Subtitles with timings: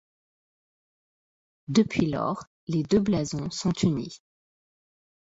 [1.67, 4.23] Depuis lors, les deux blasons sont unis.